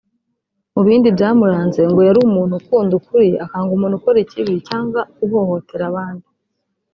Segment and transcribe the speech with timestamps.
[0.73, 6.27] Mu bindi byamuranze ngo yari umuntu ukunda ukuri akanga umuntu ukora ikibi cyangwa uhohotera abandi